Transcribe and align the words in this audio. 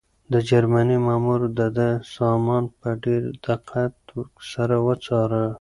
د 0.33 0.33
جرمني 0.49 0.97
مامور 1.07 1.41
د 1.59 1.61
ده 1.77 1.89
سامان 2.15 2.63
په 2.79 2.89
ډېر 3.03 3.23
دقت 3.45 3.93
سره 4.51 4.75
وڅاره. 4.87 5.43